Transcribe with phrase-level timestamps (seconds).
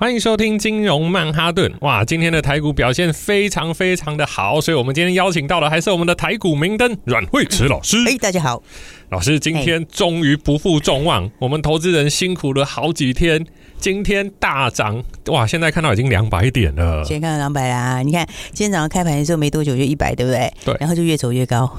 [0.00, 1.70] 欢迎收听金融曼哈顿。
[1.82, 7.98] 哇，今天的台股表现非常非常的好，所以我们今天邀请到的还是我们的台股明灯阮慧慈老师。
[8.06, 8.62] 哎，大家好，
[9.10, 13.44] 老师今天终于不负众望，我们投资人辛苦了好几天。
[13.80, 15.46] 今天大涨哇！
[15.46, 17.02] 现在看到已经两百点了。
[17.02, 20.52] 现在看到两百啦，你看今天早上开盘的时候没多久就一百，对不对？
[20.66, 20.76] 对。
[20.78, 21.70] 然后就越走越高，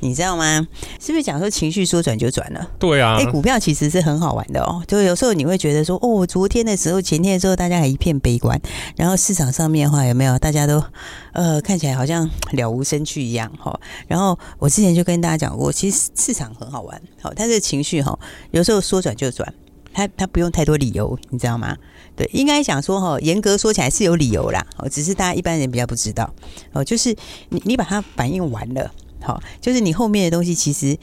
[0.00, 0.66] 你知道吗？
[1.00, 2.70] 是不是讲说情绪说转就转了？
[2.78, 3.16] 对啊。
[3.18, 4.82] 哎，股票其实是很好玩的哦。
[4.86, 8.60] 就有时候你会觉得说，哦，昨天的时候、前天的时候，大家还一片悲观，
[8.96, 10.38] 然后市场上面的话有没有？
[10.38, 10.84] 大家都
[11.32, 13.80] 呃看起来好像了无生趣一样哈。
[14.06, 18.18] 然后我之前就跟大家讲过，其实市场很好玩，好，但是情绪哈，
[18.50, 19.50] 有时候说转就转。
[19.98, 21.76] 他他不用太多理由，你知道吗？
[22.14, 26.32] 对，应该讲说哈，严格说起来是有理由啦，哦，只是大家一般人比较不知道
[26.72, 26.84] 哦。
[26.84, 27.12] 就是
[27.48, 28.88] 你你把它反应完了，
[29.20, 30.96] 好，就是你后面的东西其实，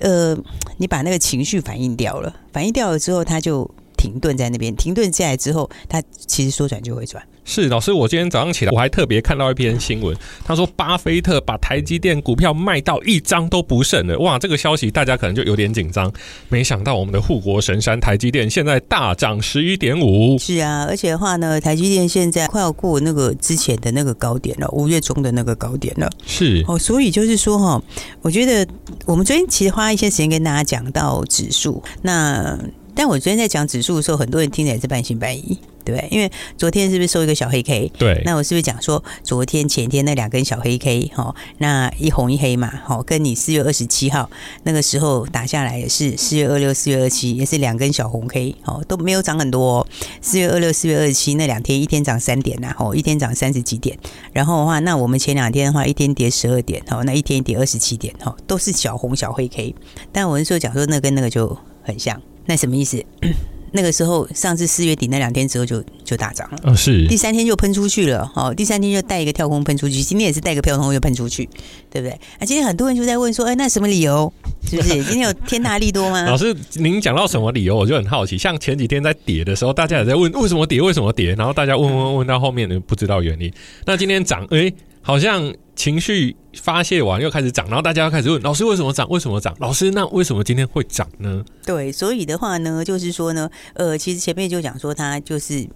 [0.00, 0.36] 呃，
[0.78, 3.70] 你把那个情绪反应掉了，反应掉了之后，他就
[4.00, 7.22] 停顿在那边，停顿下来之后，它其实说转就会转。
[7.44, 14.16] 是老师，我今天早上起来，我还特别看到一篇新闻，他说巴菲特把台积电股票卖到一张都不剩了。
[14.20, 16.10] 哇，这个消息大家可能就有点紧张。
[16.48, 20.38] 没想到我们的护国神山台积电现在大涨十一点五。
[20.38, 26.08] 是啊，而且的话呢，台积电现在快要过那个之前的那个高点了，五月中的那个高点了。
[26.24, 27.82] 是哦，所以就是说哈，
[28.22, 28.64] 我觉得
[29.06, 32.56] 我们昨天其实花一些时间跟大家讲到指数，那
[32.94, 35.58] 但我昨天在讲指数的时候，很多人听起来是半信半疑。
[35.82, 37.90] 对，因为昨天是不是收一个小黑 K？
[37.98, 41.10] 对，那我是不是讲说昨天前天那两根小黑 K？
[41.14, 44.30] 哈，那一红一黑嘛，哈，跟你四月二十七号
[44.64, 49.84] 那个时候打下来也是四月二六、四月二七，也是两根小红 K，哦，都没有涨很多。
[50.20, 53.98] 四月二六、四月二十七那两天，一天涨三点呐，哦，一天涨三十几点。
[54.32, 59.74] 然后的话，那我们前两天的话，一天跌十二点，哦，那一天跌二十七点，哦，都是小红小黑 K。
[60.12, 63.02] 但我是说讲说那跟那个就很像，那什么意思？
[63.72, 71.48] 那个时候，上次四月底那两天之后就就大涨了，哦，是第三天就喷出去了，哦，第三天就带一个跳空喷出去，今天也是带个跳空又喷出去，
[71.88, 72.10] 对不对？
[72.10, 74.32] 啊，今天很多人就在问说，哎，那什么理由？
[74.68, 76.24] 是不是 今天有天大利多吗？
[76.24, 78.36] 老师，您讲到什么理由，我就很好奇。
[78.36, 83.52] 像前几天在跌的时候，大家也在问为什么跌，为什么跌，然后大家问问问到后面呢，不知道原因。
[83.84, 84.72] 那今天涨，哎。
[85.02, 89.08] 好像情绪发泄完又开始涨，然后大家又开始问老师为什么涨？
[89.08, 89.56] 为什么涨？
[89.60, 91.42] 老师，那为什么今天会涨呢？
[91.64, 95.66] 对，所以的话呢，就是说呢，呃，其实前面就讲说他就是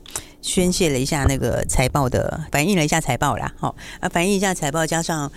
[0.43, 5.33] 宣泄了一下那个财报的，反映了一下财报啦，好啊，反映一下财报，加上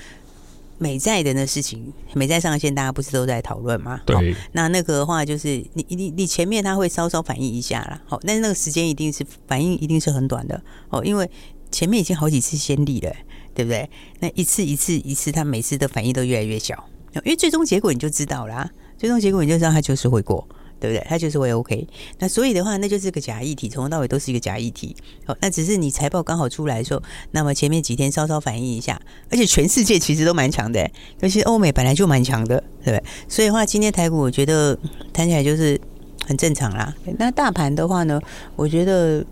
[0.77, 4.01] 美债的那事情，美债上线大家不是都在讨论吗？
[4.05, 11.29] 对，那那个的话就是你你你前面他会稍稍反映一下啦，好，但是那个时间一定是反应一定是很短的哦，因为
[11.71, 13.15] 前面已经好几次先例了。
[13.57, 13.89] 对不对？
[14.19, 18.69] 那一次一次一次，他每次的反应都越来越小，因为最终结果你就知道啦。
[18.99, 20.47] 最终结果你就知道他就是会过，
[20.79, 21.03] 对不对？
[21.09, 21.87] 他就是会 OK。
[22.19, 24.95] 那所以的话，那就是个假议题，从头到尾都是一个假议题。
[25.25, 27.01] 哦，那只是你财报刚好出来的时候，
[27.31, 29.01] 那么前面几天稍稍反应一下，
[29.31, 30.87] 而且全世界其实都蛮强的，
[31.21, 33.03] 尤其欧美本来就蛮强的，对不对？
[33.27, 34.77] 所以的话，今天台股我觉得
[35.11, 35.81] 谈起来就是
[36.27, 36.93] 很正常啦。
[37.17, 38.21] 那大盘的话呢，
[38.55, 39.25] 我觉得，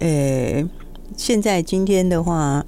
[0.00, 0.62] 呃，
[1.16, 2.62] 现在今天的话。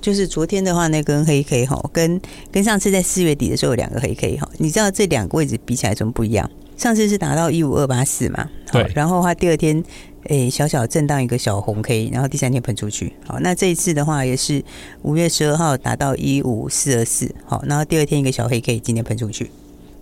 [0.00, 6.50] 就是昨天的话，那根黑 K 哈，跟跟上次在四月底的时候有两个黑 K 哈，你知道这两个位置比起来怎么不一样？
[6.76, 9.76] 上次是达到一五二八四嘛，对，然后的话第二天
[10.24, 14.64] 诶、欸、小小震荡一个小红 K，然后第三天喷出去，好，那这一次的话也是
[15.02, 19.50] 五月十二号达到一五四二四，好，然后第二天一个小黑 K，今天喷出去，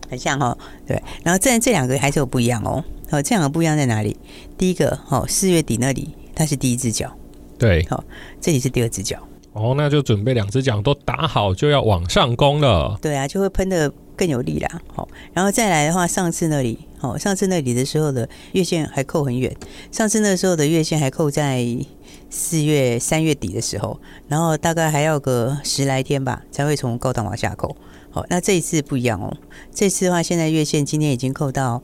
[0.09, 0.57] 很像哈，
[0.87, 4.17] 对，然后这这两个还是有不一样哦，好，这两个不一样在哪里？
[4.57, 7.13] 第一个好，四月底那里它是第一只脚，
[7.59, 8.05] 对，好，
[8.41, 9.19] 这里是第二只脚。
[9.59, 12.99] 哦，那就准备两只脚都打好，就要往上攻了。
[13.03, 14.81] 对啊，就会喷得更有力啦。
[14.95, 19.55] 好，然后再来的话，上次那里，好，上次那里的时候的月线还扣很远。
[19.91, 21.65] 上次那时候的月线还扣在
[22.31, 27.77] 四月、三月底的时候，然后大概还要个十来天吧，才会从高档往下扣。
[28.11, 29.37] 好，那这一次不一样哦。
[29.75, 31.83] 这次的话，现在月线今天已经扣到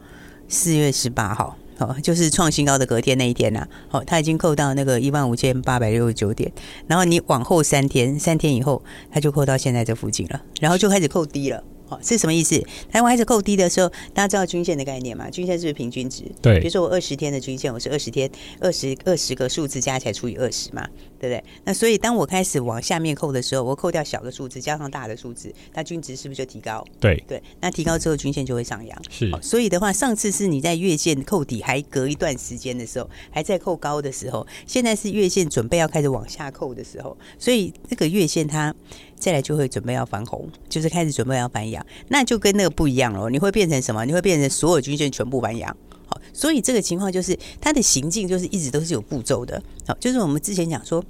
[0.48, 1.56] 四月十八号。
[1.78, 6.52] 哦，就是创新高的隔天那一天呐、好、哦，它已经扣到那个一万五千八百六十九点，
[6.86, 12.58] 然后你往后三天，三天以后它就扣到现在这附近了，然后就开始扣低了，哦，是什么意思？
[12.90, 15.28] 台湾开始扣低的时候，大家知道均线的概念嘛？
[15.28, 16.24] 均线是不是平均值？
[16.40, 16.58] 对。
[16.58, 20.86] 比如说我二十天的均线，我是二十天二十二十个数字加起来除以二十嘛，
[21.20, 21.44] 对不对？
[21.64, 26.82] 那所以当我开始往下面扣的时候，我扣掉小的数字，加上大的数字，那均值是不是就提高？
[26.98, 27.42] 对对。
[27.60, 29.02] 那提高之后，均线就会上扬。
[29.10, 29.30] 是。
[29.42, 38.74] 所以的话，上次是你在月线扣底还隔一段时间的时候，还在扣高的时候，现在是月线准备要开始往下扣的时候，所以这个月线它。
[39.24, 43.30] 再来就会准备要翻红，就是开始准备要翻阳，那就跟那个不一样了。
[43.30, 44.04] 你会变成什么？
[44.04, 45.74] 你会变成所有均线全部翻阳。
[46.06, 49.62] 好，所以这个情况就是它的行进就是一直都是有步骤的。
[49.86, 51.02] 好，就是我们之前讲说，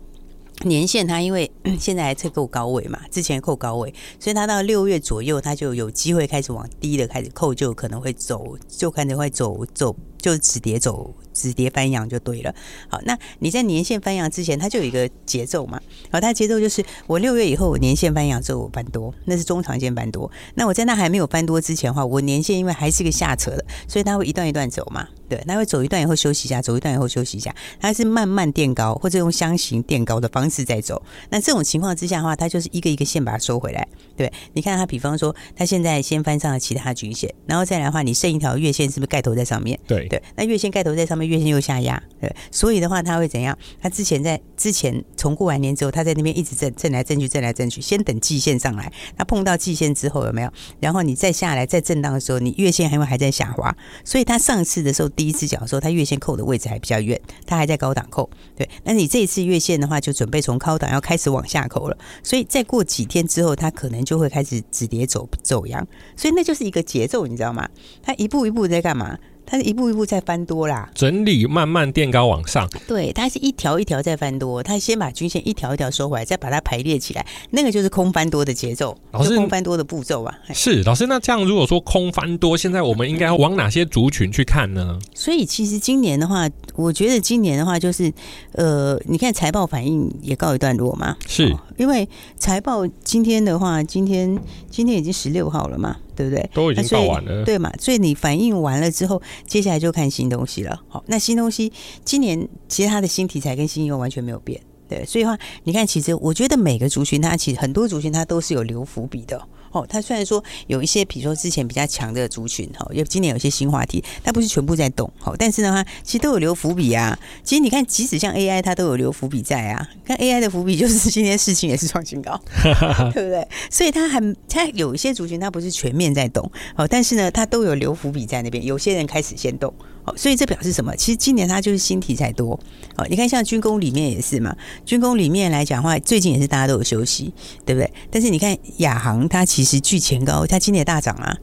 [0.62, 1.50] 年限它因为
[1.80, 11.14] 现在还在够高位嘛，之前扣高位，所以它到六月左右，它就有机会开始往低的开始扣，就可能会走，就可能会走走，就止跌走。
[11.34, 12.54] 止跌翻扬就对了。
[12.88, 15.80] 好，那你在年线翻扬之前，它就有一个节奏嘛。
[16.08, 20.30] 好，它节奏就是我六月以后，我年线翻扬之后我翻多，那是中长线翻多。
[20.54, 25.08] 那我在那还没有翻多之前的话，我年线因为还是个下扯的，所以它会一段一段走嘛。
[25.28, 31.02] 对，它会走一段以后休息一下，走一段以后休息一下，它是慢慢垫高或者用箱型垫高的方式在走。
[31.30, 33.88] 那这种情况之下的话，它就是一个一个线把它收回来。
[34.16, 39.76] 对，你看它，比方说它现在先翻上了其他均线，然后再来的话，你剩一条月线是不是盖头在上面？
[39.88, 41.24] 对对，那月线盖头在上面。
[41.24, 43.56] 月线又下压，对，所以的话，它会怎样？
[43.80, 50.52] 它之前在之前从过完年之后，它在那边一直震震来震去，震来震去，先等季线上来，它碰到季线之后有没有？
[50.80, 53.74] 然后你再下来再震荡的时候，你月线还会还在下滑，
[54.04, 58.68] 所以它上次的时候第一次讲的时候，它月线扣的位置还比较远，它还在高档扣，对。
[58.84, 65.84] 那你这一次月线的话，就准备从高档要开始往下扣了，所以再过几天之后，它可能就会开始止跌走走阳，
[66.16, 67.66] 所以那就是一个节奏，你知道吗？
[68.02, 69.18] 它一步一步在干嘛？
[69.46, 72.68] 它是一步一步在翻多啦，整理慢慢垫高往上。
[72.86, 80.34] 对，它是一条一条在翻多，它先把均线一条一条收回来，再把它排列起来，那个就是空翻多的节奏，老师空翻多的步骤啊。
[80.52, 84.98] 是老师，那这样如果说空翻多，现在我们应该往哪些族群去看呢？
[85.14, 88.12] 所以其实今年的话，我觉得今年的话就是，
[88.52, 94.38] 呃，你看财报反应也告一段落嘛，是、哦、因为财报今天的话，今天
[94.70, 95.96] 今天已经十六号了嘛。
[96.16, 96.48] 对不对？
[96.54, 97.72] 都已经报完了，对嘛？
[97.80, 100.80] 所以你反应完了之后，接下来就看新东西了。
[100.86, 101.72] 好，那新东西
[102.04, 105.04] 今年其实它的新题材跟新应用完全没有变，对。
[105.04, 109.44] 所以的话，你看，其实我觉得每个族群它其实很多族群它都是有留伏笔的。
[109.74, 117.18] 哦，它虽然说有一些，比如说之前比较强的族群，哈，因为今年有一些新话题，它不是全部在动，好，但是呢，它其实都有留伏笔啊。
[117.42, 119.88] 其实你看，即使像 AI，它都有留伏笔在啊。
[120.04, 122.40] 看 AI 的伏笔，就是今天事情也是创新高，
[123.12, 123.46] 对不对？
[123.68, 128.64] 所以它还它有一些族群，它不是全面在动，哦，但是呢，它都有留伏笔在那边。
[128.64, 129.74] 有些人开始先动。
[130.04, 130.94] 哦，所以这表示什么？
[130.96, 132.58] 其实今年它就是新题材多。
[132.96, 134.54] 哦，你看像军工里面也是嘛，
[134.84, 137.32] 军工里面来讲的话，最近也是大家都有休息，
[137.64, 137.90] 对不对？
[138.10, 141.36] 但是你看亚航，它其实距前高，它今年大涨啊。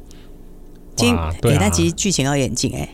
[0.96, 2.88] 今对它其实距前高也很近哎，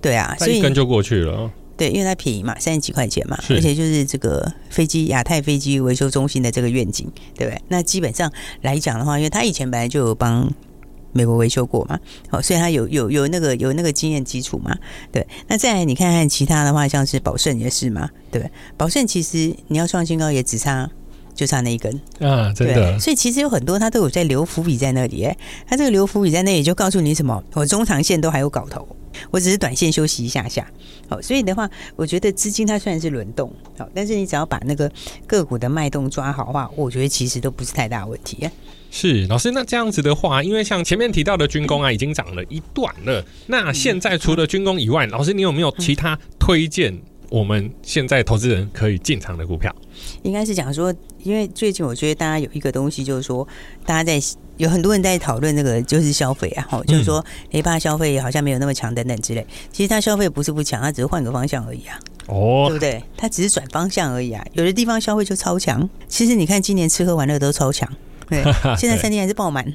[0.00, 1.50] 对啊，所以跟就过去了。
[1.76, 7.60] 对，因为它便宜嘛，三十几块钱嘛，而且就是这个飞机亚太飞机维修中心的这个愿景，对不对？
[7.68, 8.32] 那基本上
[8.62, 10.50] 来讲的话，因为它以前本来就有帮。
[11.12, 11.98] 美国维修过嘛？
[12.28, 14.76] 好，所以它有有有那个有那个经验基础嘛？
[15.10, 15.26] 对。
[15.46, 18.08] 那再来你看看其他的话，像是宝盛也是嘛？
[18.30, 18.50] 对。
[18.76, 20.90] 宝盛其实你要创新高也只差
[21.34, 22.98] 就差那一根啊，真的。
[22.98, 25.36] 所以其实有很多它都有在留伏笔在那里，哎，
[25.66, 27.42] 它这个留伏笔在那里就告诉你什么？
[27.54, 28.86] 我中长线都还有搞头，
[29.32, 30.64] 我只是短线休息一下下。
[31.08, 34.88] 好，所以的话，我觉得资金它虽然是轮动，好，但是你只要把那个
[35.26, 38.48] 个股的脉动抓好的话，我觉得其实都不是太大问题。
[38.90, 43.24] 是老师，那这样子的话，因为像前面提到的军工啊，已经涨了一段了。
[43.46, 46.96] 那现在除了军工以外，老师你有没有其他推荐
[47.30, 49.74] 我们现在投资人可以进场的股票？
[50.22, 53.48] 应该是讲说，因为最近我觉得大家有一个东西，就是说
[53.86, 54.20] 大家在
[54.62, 59.44] 有很多人在讨论那个就是消费啊，哈，就是说诶，怕消费好像没有那么强等等之类。
[59.72, 61.98] 其实它消费不是不强，它只是换个方向而已啊。
[62.28, 63.02] 哦，对不对？
[63.16, 64.44] 它只是转方向而已啊。
[64.52, 67.90] 有的地方消费就超强，其实你看今年吃喝玩乐都超强。
[68.28, 68.40] 对，
[68.78, 69.66] 现在餐厅还是爆满，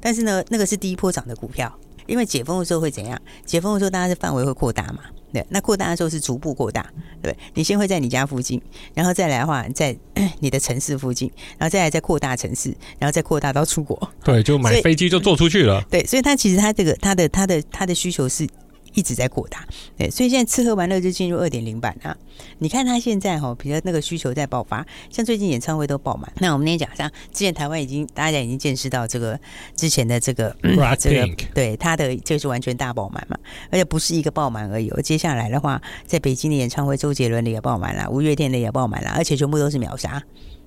[0.00, 1.72] 但是呢，那个是第一波涨的股票，
[2.06, 3.16] 因为解封的时候会怎样？
[3.46, 5.04] 解封的时候，大家的范围会扩大嘛？
[5.32, 6.84] 对，那扩大的时候是逐步扩大，
[7.22, 8.60] 对，你先会在你家附近，
[8.94, 9.96] 然后再来的话，在
[10.40, 14.12] 你的城市附近，然后再来再扩大城市，然后再扩大到出国。
[14.22, 15.82] 对，就买飞机就坐出去了。
[15.90, 18.46] 对，所以它其实它这个它的它的它的需求是。
[18.94, 22.16] 一直在扩大，对，所以现在吃喝玩乐就进入二点零版啊。
[22.58, 26.30] 你看他现在哈，比如那个需求在爆发，像最近演唱会都爆满。
[26.36, 29.38] 那我们那天讲，像之前台湾已经大家已经见识到这个
[29.74, 33.36] 之前的这个、嗯、这个，对他的就是完全大爆满嘛，
[33.70, 34.90] 而且不是一个爆满而已。
[35.02, 40.22] 接下来的话，在北京的演唱会，周杰伦的也爆满了，五月天的也爆满了，而且全部都是秒杀。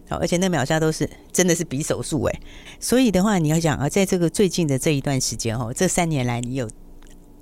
[0.07, 2.39] 好，而且那秒杀都是真的是比手速哎，
[2.79, 6.75] 所以的话你要想啊，在这个最近的这一段时间哦，这三年来你有这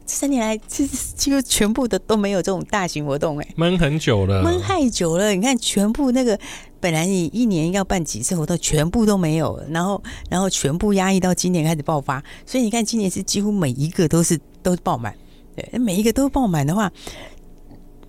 [0.06, 6.38] 三年来其实几乎全部的都没有这种大型活动哎，闷很久了，闷太久了，你看全部那个
[6.80, 15.16] 本来你一年要办几次活动，全部都没有，然后然后全部压抑到今年开始爆发，所以你看今年是几乎每一个都是都是爆满，
[15.56, 16.92] 对，每一个都爆满的话。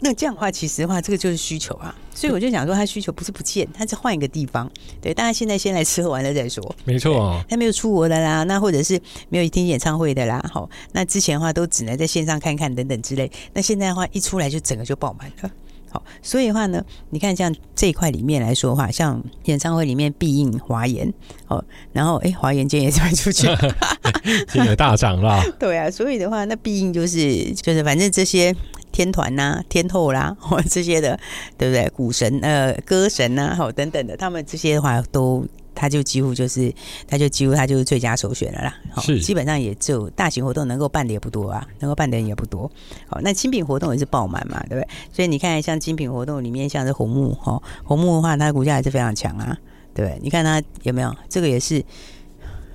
[0.05, 4.71] 那这样的话，其实的话，这个就是需求啊，所以我就想说，他需求不是不见，他是换一个地方。
[5.01, 6.63] 对，大家现在先来吃喝玩乐再说。
[6.85, 13.33] 没错哦，他没有出国的啦，那或者是没有听演唱会的啦，好，那之前的话都只能在线上看看等等之类。
[13.55, 15.51] 那现在的话，一出来就整个就爆满了。
[15.91, 21.11] 好，所以的话呢，你看像这一块里面来说的话，像演唱会里面必应华研，
[21.49, 23.49] 哦，然后哎，华研今天也是卖出去，
[24.53, 25.43] 今天大涨了。
[25.59, 28.55] 对啊，所以的话，那必应就是就是反正这些。
[28.95, 31.19] 天团呐、啊，天后啦，或 这些的，
[31.59, 31.89] 对不对？
[31.91, 36.73] 股神呃，歌神呐、 啊，好等等的，他们这些的话都，他就几乎就是，
[37.09, 38.75] 他就几乎他就是最佳首选了啦。
[39.03, 42.71] 是，基本上也只有大型活动能够办的也不多啊，能够办的人也不多。
[43.09, 44.89] 好，那精品活动也是爆满嘛，对不对？
[45.13, 49.59] 所以你看，像精品活动里面，像是红木哈，红木的话，它的股价还是非常强啊，
[49.93, 50.21] 对不对？
[50.23, 51.13] 你看它有没有？
[51.29, 51.85] 这个也是，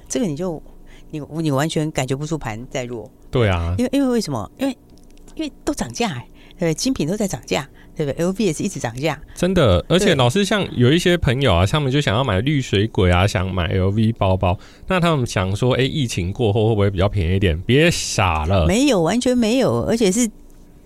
[0.09, 0.61] 这个你就
[1.11, 3.09] 你你完全感觉不出盘在弱。
[3.31, 4.51] 对啊，因为因为为什么？
[4.57, 4.77] 因为
[5.39, 6.73] 因为都涨价哎，对不对？
[6.73, 7.65] 精品都在涨价，
[7.95, 9.83] 对不对？LV 也是一直涨价，真的。
[9.87, 17.57] 而且老师像有一些朋友啊，他们就想要买绿水鬼啊，想买 LV 包包，那他们想说，哎，疫情过后会不会比较便宜一点？
[17.61, 20.29] 别傻了，没有，完全没有，而且是。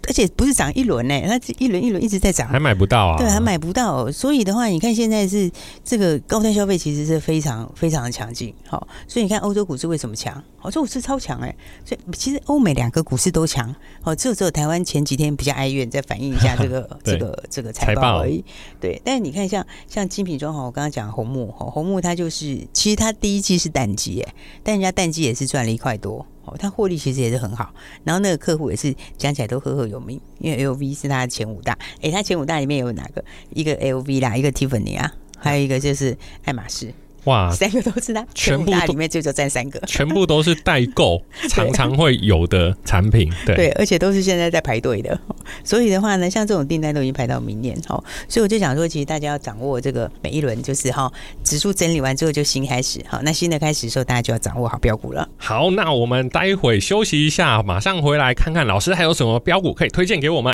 [0.08, 3.18] 而且不是涨一轮呢，它一轮一轮一直在涨，还买不到啊？
[3.18, 4.12] 对，还买不到。
[4.12, 5.50] 所以的话，你看现在是
[5.84, 8.54] 这个高端消费其实是非常非常的强劲。
[8.68, 10.44] 好，所以你看欧洲股市为什么强？
[10.62, 11.56] 欧洲股市超强哎。
[11.86, 13.74] 所以其实欧美两个股市都强。
[14.04, 18.44] 哦，只有只有台湾前几天比较哀怨，再反映一下这个 这个这个财报而已。
[18.80, 24.34] 对，但是你看像像精品装潢，我刚刚讲红木，红木它就是其实它第一季是淡季哎，
[24.64, 26.26] 但人家淡季也是赚了一块多。
[26.46, 27.74] 哦，他获利其实也是很好，
[28.04, 33.24] 然后那个客户也是讲起来都赫赫有名，因为 LV 是他的前五大，诶，他前五大里面有哪个？
[33.52, 36.94] 一个 LV 啦，一个 Tiffany 啊，还有一个就是爱马仕。
[37.26, 43.56] 哇，三个都是它，全部里面就就占三个，全部都是代购， 常常会有的产品，对。
[43.56, 45.18] 对，而且都是现在在排队的，
[45.64, 51.12] 所以的话呢，像这种订单都已经排到明年，好，所以我就想说，其实大家要掌握这个每一轮，就是哈，
[51.44, 55.28] 指数整理完之后就新开始，好，那新的开始的时候，大家就要掌握好标股了。
[55.38, 60.54] 好，那我们待会休息一下，马上回来看看老师还有什么标股可以推荐给我们。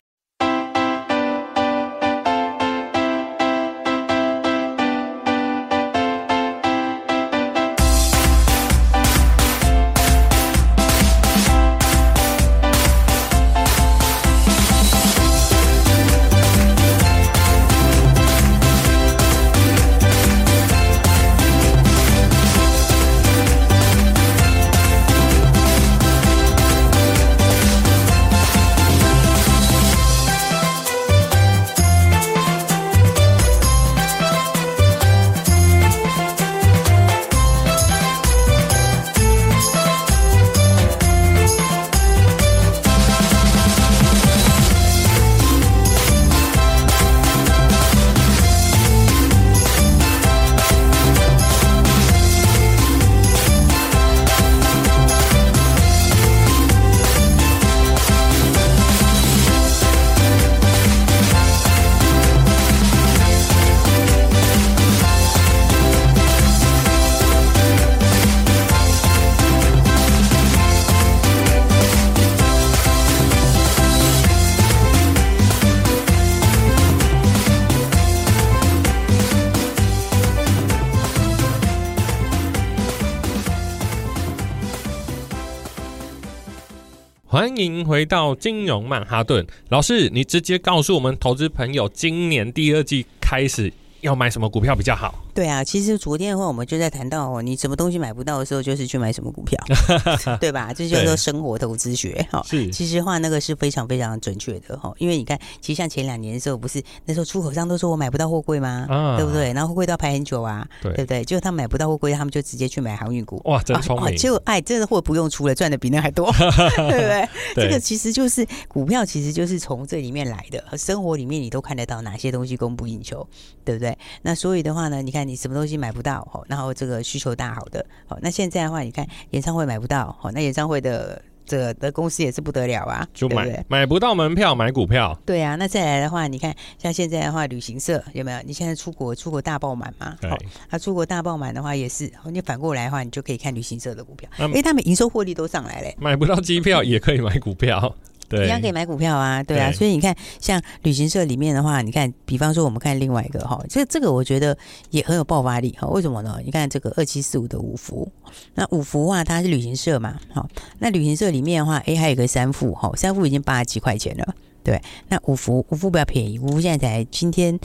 [87.60, 95.25] 欢迎回到金融曼哈顿，老师，你直接告诉我们投资朋友，今年第二季开始要买什么股票比较好？
[95.39, 99.58] 对啊，其实昨天的话，我们就在谈到哦，你什么东西买不到的时候，就是去买什么股票，
[100.41, 100.74] 对吧？
[100.74, 102.43] 这叫做生活投资学哈。
[102.46, 108.86] 是，其实话那个是非常非常准确的哈，因为你看，其实像前两年的时候，不是那时候出口商都说我买不到货柜吗？
[108.89, 109.53] 啊，对不对？
[109.53, 111.24] 然后货柜都要排很久啊，对，对不对？
[111.24, 113.41] 结果他们买不到货柜，他们就直接去买航运股。
[113.46, 114.17] 哇，真聪明！
[114.17, 117.29] 结果哎，这个货不用出了，赚的比那还多， 对不对？
[117.55, 120.77] 对这个其实就是股票，其实就是从这里面来的。
[120.77, 123.25] 生活里面你都看得到哪些东西供不应求，
[123.63, 123.98] 对不对？
[124.24, 126.27] 那所以的话呢，你看你什么东西买不到？
[126.31, 135.17] 好，然后这个需求大好的，好，那现在的话，你看演唱会买不到，好，那演唱会的这的公司也是不得了啊，就买对不对买不到门票买股票。
[135.25, 138.39] 对啊，那再来的话，你看像现在的话，旅行社有没有？
[138.43, 140.15] 你现在出国出国大爆满嘛？
[140.19, 140.38] 对好，
[140.69, 145.95] 他出国大爆满的话也是，你反过来的话，你就可以看旅行社的股票，那因为他们营收获利都上来嘞。
[146.00, 147.95] 买不到机票也可以买股票，
[148.29, 154.55] 对，一样可以买股票啊，对啊，对所以你看，像旅行社里面的话，你看，比方说我们看另外一个哈，这这个我觉得
[154.91, 155.88] 也很有爆发力哈。
[155.88, 156.39] 为什么呢？
[156.45, 158.09] 你看这个二七四五的五福，
[158.53, 167.59] 那五福话，它是旅行社嘛，好，那旅行社里面的话，哎，还有一个三富哈，三富已经八十几块钱了，对，那五福五福比较便宜，五福现在才今天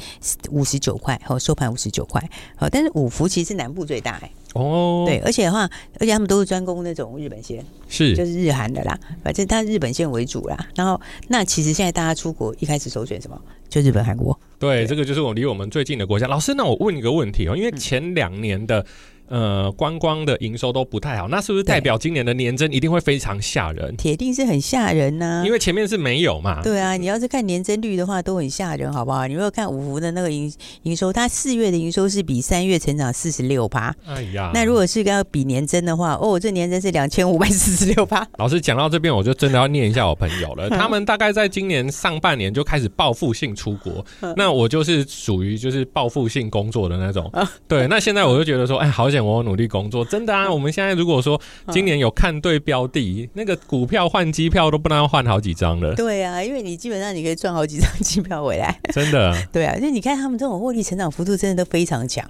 [0.50, 4.30] 五十九块，好，收盘五十九块，好，但是五福其实是南部最大哎。
[4.54, 5.68] 哦，对，而且的话，
[6.00, 10.56] 而且他们都是专攻那种日本线，是就是日韩的啦，反正它日本线为主啦。
[10.74, 13.40] 然后，那其实现在大家出国一开始首选什么？
[13.68, 14.38] 就日本、韩国。
[14.58, 16.26] 对，这个就是我离我们最近的国家。
[16.26, 18.86] 老师，那我问一个问题哦，因为前两年的。
[19.28, 23.96] 呃，观光的营收都不太好，那是不是代表今年的年增一定会非常吓人？
[23.96, 26.62] 铁定是很吓人呐、啊，因为前面是没有嘛。
[26.62, 29.26] 对啊，你要是看年增率的话，都很吓人，好不好？
[29.26, 30.52] 你如果看五福的那个营
[30.82, 33.94] 营收，它四月的营收是比三月成长四十六趴。
[34.06, 38.26] 哎呀，那如果是要比年增的话，哦，这年增是两千五百四十六趴。
[38.38, 40.68] 老师讲到这边，我就真的要念一下我朋友了。
[40.76, 44.04] 他们大概在今年上半年就开始报复性出国，
[44.36, 47.30] 那我就是属于就是报复性工作的那种。
[47.66, 50.04] 对，那现在我就觉得说，哎，好险我努力工作。
[50.04, 50.52] 真的啊！
[50.52, 51.40] 我们现在如果说
[51.70, 55.94] 今年有看对标的，那个股票换机票都不能换好几张了。
[55.94, 58.76] 对啊，因为你基本上你可以赚好几张机票回来。
[58.92, 59.32] 真的。
[59.52, 62.28] 对啊，就你看他们这种获利成长幅度真的都非常强，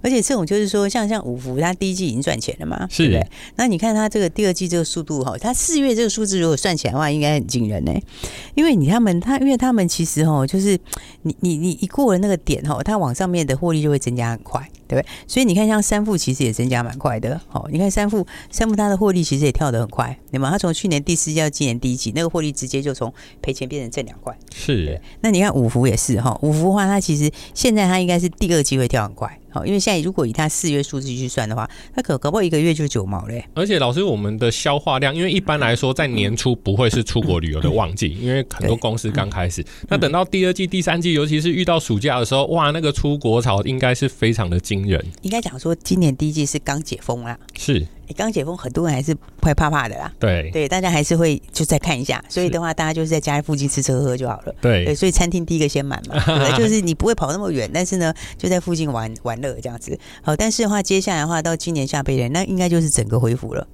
[0.00, 3.08] 而且这种就是说，像像五福，它第一季已经赚钱了嘛，是。
[3.08, 3.26] 对。
[3.56, 7.92] 那你看它这个第二季这个速度哈，它四月这个数字如果算起来的话，应该很惊人呢。
[8.54, 10.78] 因为你他们他，因为他们其实哈，就是
[11.22, 15.08] 你你你一过了那个点哈，它往上面的获利就会增加很快，对不对？
[15.26, 20.50] 所以你看像三富其实也增加蛮快的，好，你看三富，三富它的获利其实也跳得很快，对吗？
[20.50, 25.00] 它从去年第四季到今年第一季，那个获利直接就从赔钱变成挣两块，是。
[25.22, 29.40] 那你看五福也是哈，五福的话，它其实现在它应该是第二季会跳很快。
[29.50, 33.44] 好，因为现在如果以它四月数字去算的话，它可搞不好一个月就九毛嘞。
[33.54, 39.64] 而且老师，我们的消化量，因为一般来说在年初不会是出国旅游的旺季，因为很多公司刚开始。
[39.88, 45.04] 那等到第二季、第三季，尤其是遇到暑假的时候，哇，那个出国潮应该是非常的惊人。
[45.22, 47.38] 应该讲说，今年第一季是刚解封啦。
[47.58, 47.86] 是。
[48.10, 50.12] 你刚解封，很多人还是会怕怕的啦。
[50.18, 52.20] 对对，大家还是会就再看一下。
[52.28, 54.54] 所以的话，大家就是在家附近吃吃喝喝就好了。
[54.60, 59.96] 对对，所以餐厅第一个先满嘛， 对，就是你不会跑那么远，但是呢，就在附近玩玩乐这样子。
[60.22, 63.64] 好，但是的话，接下来的话，到今年下半年，那应该就是整个恢复了。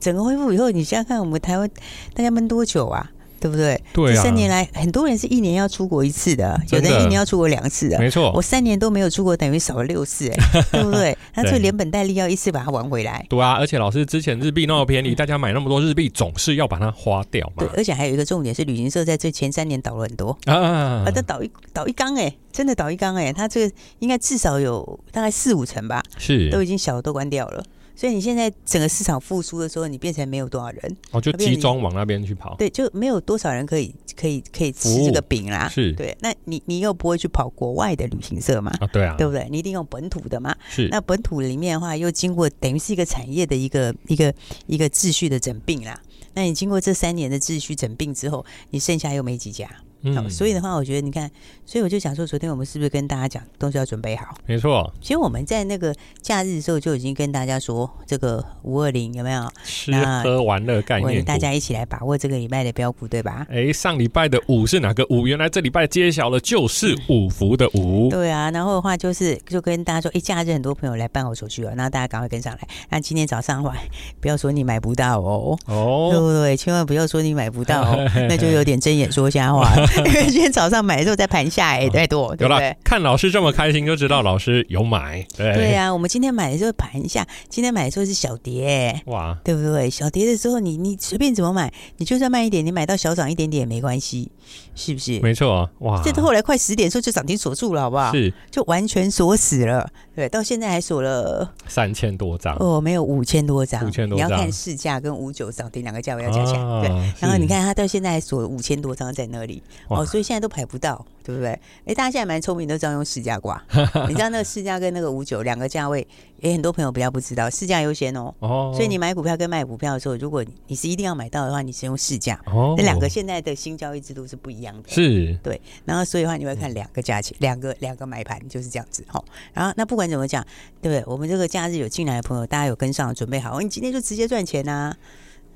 [0.00, 1.70] 整个恢复以后，你想想看，我们台湾
[2.14, 3.12] 大家闷多久啊？
[3.44, 3.78] 对不对？
[3.92, 7.98] 对啊，这三年来，很多人是一年要出国一次的，有的人一年要出国两次的。
[7.98, 11.14] 没错，我三年都没有出国，等于少了六次，哎， 对不对？
[11.34, 13.26] 那就连本带利要一次把它玩回来。
[13.28, 17.66] 对啊，而且老师之前日币那么便宜，大家买那么多日币，总是要把它花掉嘛。
[17.66, 27.62] 对，而且还有一个重点是，旅行社在这前三年倒了很多啊，啊，它倒一倒一缸，哎，真的倒一缸，哎，他这个应该至少有大概四五成吧，是都已经小的都关掉了。
[27.96, 36.16] 所以你现在整个市场复苏的时候，你变成没有多少人，哦，就集中往那边去跑，对，就没有多少人可以可以可以吃这个饼啦，是对。
[36.20, 38.72] 那你你又不会去跑国外的旅行社嘛？
[38.80, 39.46] 啊，对啊，对不对？
[39.50, 40.54] 你一定用本土的嘛？
[40.68, 40.88] 是。
[40.88, 44.34] 那本土里面的话，又经过等于是一个产业的一个一个
[44.66, 46.00] 一个秩序的整并啦。
[46.34, 49.68] 那你经过这三年的秩序整并之后，你剩下又没几家。
[50.04, 51.30] 嗯，所以的话，我觉得你看，
[51.64, 54.36] 所以我就想说，昨天我们是不是跟大家讲，东西要准备好？
[54.46, 54.92] 没错。
[55.00, 61.24] 其实我们在那个假日的时候就已经跟大家说，这个五二零有没有吃喝玩乐概念？
[61.24, 63.46] 大家一起来把握这个礼拜的标股，对吧？
[63.50, 65.26] 哎，上礼拜的五是哪个五？
[65.26, 68.10] 原来这礼拜揭晓了，就是五福的五。
[68.10, 72.60] 对啊，然后的话就是就跟大家说，哎，假日很多朋友来办好手续了，那大家赶快跟上来。
[72.90, 73.74] 那今天早上的话，
[74.20, 76.56] 不要说你买不到哦，哦，对不对？
[76.56, 79.72] 千万不要说你买不到哦， 那就有点睁眼说瞎话。
[79.98, 82.76] 因 为今天早上买的时候在盘下哎，太多，对不对？
[82.82, 85.24] 看老师这么开心，就知道老师有买。
[85.36, 89.88] 对对啊，我们今天买的时候盘下，今天买的时候是小跌，哇，对不对？
[89.90, 94.30] 小跌的时候，你你随便怎么买，你就算慢一点，你买到小涨一点点也没关系，
[94.74, 95.20] 是不是？
[95.20, 96.02] 没错，哇！
[96.04, 98.12] 这后来快十点的时候就涨停锁住了，好不好？
[98.12, 99.88] 是，就完全锁死了。
[100.14, 104.28] 对，到现在还锁了三千多张哦，没有五千多张，五千多张。
[104.28, 106.88] 你要看市价跟五九涨停两个价位要加起来，对。
[107.20, 110.64] 然后你看他到现在还锁了五千多张在那里，哦，所以现在都排。
[110.64, 111.50] 不到，对不对？
[111.84, 113.62] 哎，大家现在蛮聪明，都知道用市价挂。
[114.08, 116.04] 你知道那个市价跟那个五九两个价位，
[116.40, 118.34] 也很多朋友比较不知道，市价优先哦。
[118.38, 118.72] 哦。
[118.74, 122.40] 所以你买股票跟卖股票的时候，如果你是一定要买到的话，你是用市价。
[122.46, 122.74] 哦。
[122.78, 124.88] 那两个现在的新交易制度是不一样的。
[124.88, 125.38] 是。
[125.42, 125.60] 对。
[125.84, 129.04] 然后所以的话，你会看两个价钱，两个两个买盘就是这样子。
[129.12, 129.22] 哦。
[129.52, 130.42] 然后那不管怎么讲，
[130.80, 131.12] 对不对？
[131.12, 134.96] 我们这个假日有进来的朋友，大家有跟上准备好，你今天就直接赚钱呐、啊。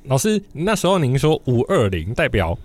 [0.05, 2.57] 老师，那时候您说五二零代表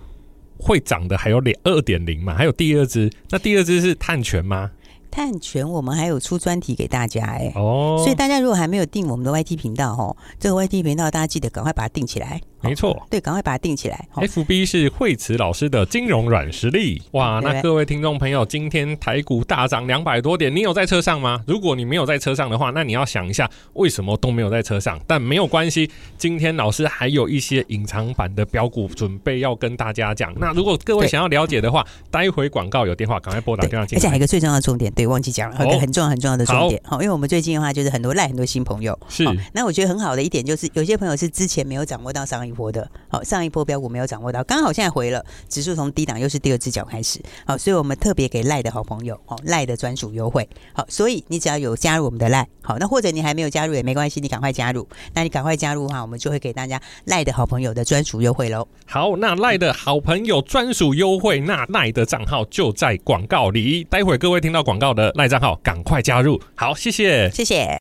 [0.58, 2.34] 会涨的还有两二点零嘛？
[2.34, 4.70] 还有第二支，那第二支是碳权吗？
[5.10, 12.40] 碳权我们还有出专题给大家哎、欸，哦，所以大家如果还没有订我们的 YT 频道哦，这个 YT 频道大家记得赶快把它订起来。
[12.64, 14.08] 没错，对，赶快把它定起来。
[14.14, 17.40] FB 是惠慈老师的金融软实力哇！
[17.42, 21.42] 那各位听众朋友，今天台股大涨两百多点，你有在车上吗？
[21.46, 24.98] 如果你没有在车上的话，那你要想一下为什么都没有在车上。
[25.06, 30.32] 但没有关系，今天老师还有一些隐藏版的标股准备要跟大家讲。
[30.36, 34.00] 那如果各位想要了解的话，待会广告有电话，赶快拨打电话进来。
[34.00, 36.80] 而且还有一个最重要的重点，对，忘记讲了，一个很重要很重要的重点。
[36.84, 39.24] 好，因为我们最近的话就是很多赖很多新朋友，是。
[39.52, 43.22] 那我觉得很好的一点就是，有些朋友是之前没有掌握到上一波的，好。
[43.24, 58.68] 上一波标股没有掌握到，刚好现在回了，指数从低档又是第二只脚开始，好，所以我们特别给赖的好朋友，哦，赖的专属优惠，好，所以你只要有加入我们的赖，好，那或者你还没有加入也没关系，你赶快加入，那你赶快加入的话，我们就会给大家赖的好朋友的专属优惠喽。
[58.86, 66.38] 好，那赖的好朋友专属优惠，那赖的账号就在广告里，待会各位听到广告的赖账号，赶快加入。
[66.54, 67.78] 好，谢谢，谢谢。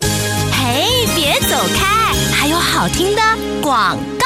[0.52, 3.22] 嘿，别走开，还有好听的
[3.62, 4.23] 广告。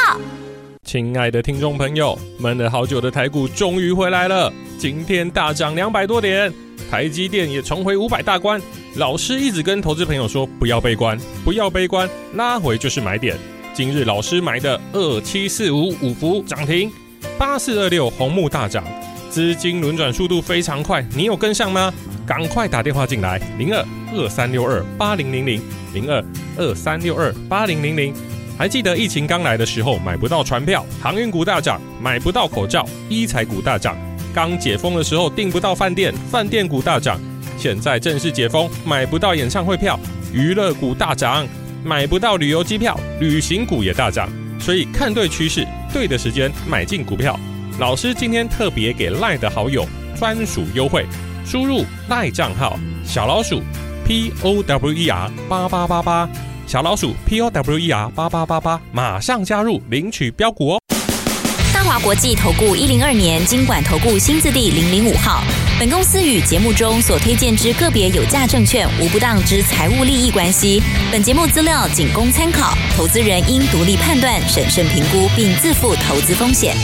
[0.88, 6.52] 亲爱的听众朋友，闷了好久的台股终于回来了，今天大涨两百多点，
[6.90, 8.60] 台积电也重回五百大关。
[8.96, 13.36] 老师一直跟投资朋友说，不要悲观，不要悲观，拉回就是买点。
[13.74, 16.90] 今日老师买的二七四五五福涨停，
[17.38, 18.82] 八四二六红木大涨，
[19.30, 21.94] 资金轮转速度非常快，你有跟上吗？
[22.26, 25.62] 赶快打电话进来，零二二三六二八零零零
[25.94, 26.24] 零二
[26.56, 28.14] 二三六二八零零零。
[28.58, 33.96] 还记得疫情刚来的时候，买不到船票，航运股大涨，买不到口罩，医材股大涨。
[34.34, 37.20] 刚解封的时候订不到饭店，饭店股大涨。
[37.56, 40.00] 现在正式解封，买不到演唱会票，
[40.34, 41.48] 娱乐股大涨，
[41.84, 44.28] 买不到旅游机票，旅行股也大涨。
[44.60, 47.40] 所以看对趋势，对的时间买进股票。
[47.80, 51.06] 老师今天特别给赖的好友专属优惠，
[51.46, 53.62] 输入赖账号小老鼠
[54.04, 56.28] P O W E R 八八八八。
[56.68, 60.82] 小老鼠 P O W E R 八八八八，马上加入领取标股哦！
[61.74, 65.42] 大华国际投顾一零二年金管投顾新字第零零五号。
[65.80, 70.84] 本公司与节目中所推荐之个别有价证券无不当之财务利益关系。
[71.10, 76.76] 本节目资料仅供参考，投资人应独立判断、审慎评估，并自负投资风险。